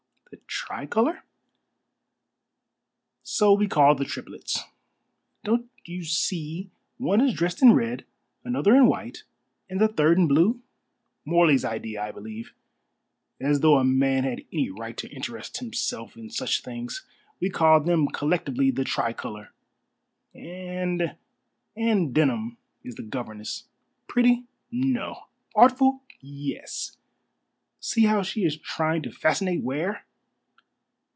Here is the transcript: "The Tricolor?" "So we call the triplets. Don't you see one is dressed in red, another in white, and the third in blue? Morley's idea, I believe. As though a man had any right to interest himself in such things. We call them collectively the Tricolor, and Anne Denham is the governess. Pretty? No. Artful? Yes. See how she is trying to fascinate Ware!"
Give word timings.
"The 0.31 0.37
Tricolor?" 0.47 1.25
"So 3.21 3.51
we 3.51 3.67
call 3.67 3.95
the 3.95 4.05
triplets. 4.05 4.61
Don't 5.43 5.69
you 5.83 6.05
see 6.05 6.71
one 6.97 7.19
is 7.19 7.33
dressed 7.33 7.61
in 7.61 7.73
red, 7.73 8.05
another 8.45 8.73
in 8.73 8.85
white, 8.87 9.23
and 9.69 9.81
the 9.81 9.89
third 9.89 10.17
in 10.17 10.29
blue? 10.29 10.61
Morley's 11.25 11.65
idea, 11.65 12.01
I 12.01 12.11
believe. 12.11 12.53
As 13.41 13.59
though 13.59 13.77
a 13.77 13.83
man 13.83 14.23
had 14.23 14.45
any 14.53 14.69
right 14.69 14.95
to 14.97 15.09
interest 15.11 15.57
himself 15.57 16.15
in 16.15 16.29
such 16.29 16.61
things. 16.61 17.05
We 17.41 17.49
call 17.49 17.81
them 17.81 18.07
collectively 18.07 18.71
the 18.71 18.85
Tricolor, 18.85 19.49
and 20.33 21.17
Anne 21.75 22.13
Denham 22.13 22.57
is 22.85 22.95
the 22.95 23.03
governess. 23.03 23.65
Pretty? 24.07 24.45
No. 24.71 25.25
Artful? 25.55 26.03
Yes. 26.21 26.95
See 27.81 28.05
how 28.05 28.21
she 28.21 28.45
is 28.45 28.55
trying 28.57 29.01
to 29.01 29.11
fascinate 29.11 29.61
Ware!" 29.61 30.05